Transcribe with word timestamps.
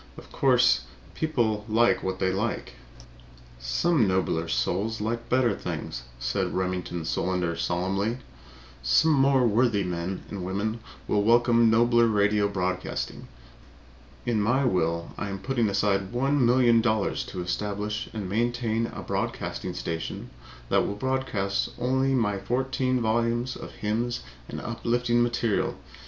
Of 0.17 0.31
course, 0.31 0.85
people 1.13 1.63
like 1.69 2.01
what 2.01 2.17
they 2.17 2.33
like." 2.33 2.73
"Some 3.59 4.07
nobler 4.07 4.47
souls 4.47 4.99
like 4.99 5.29
better 5.29 5.53
things," 5.55 6.05
said 6.17 6.55
Remington 6.55 7.05
Solander 7.05 7.55
solemnly. 7.55 8.17
"Some 8.81 9.11
more 9.11 9.45
worthy 9.45 9.83
men 9.83 10.23
and 10.31 10.43
women 10.43 10.79
will 11.07 11.21
welcome 11.21 11.69
nobler 11.69 12.07
radio 12.07 12.47
broadcasting. 12.47 13.27
In 14.25 14.41
my 14.41 14.65
will 14.65 15.11
I 15.19 15.29
am 15.29 15.37
putting 15.37 15.69
aside 15.69 16.11
one 16.11 16.43
million 16.47 16.81
dollars 16.81 17.23
to 17.25 17.43
establish 17.43 18.09
and 18.11 18.27
maintain 18.27 18.87
a 18.87 19.03
broadcasting 19.03 19.75
station 19.75 20.31
that 20.69 20.83
will 20.87 20.95
broadcast 20.95 21.69
only 21.77 22.15
my 22.15 22.39
fourteen 22.39 23.01
volumes 23.01 23.55
of 23.55 23.69
hymns 23.73 24.21
and 24.49 24.59
uplifting 24.59 25.21
material. 25.21 25.75